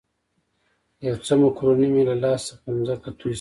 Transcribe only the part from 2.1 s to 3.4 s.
لاس څخه پر مځکه توی شول.